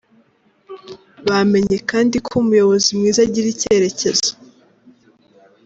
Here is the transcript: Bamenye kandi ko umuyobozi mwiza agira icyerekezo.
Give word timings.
Bamenye 1.27 1.77
kandi 1.89 2.15
ko 2.25 2.31
umuyobozi 2.41 2.89
mwiza 2.97 3.19
agira 3.27 3.47
icyerekezo. 3.53 4.29